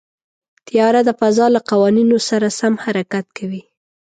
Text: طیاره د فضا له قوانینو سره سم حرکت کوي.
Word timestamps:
طیاره 0.67 1.01
د 1.05 1.09
فضا 1.19 1.45
له 1.55 1.59
قوانینو 1.69 2.17
سره 2.29 2.47
سم 2.59 2.73
حرکت 2.83 3.25
کوي. 3.37 3.63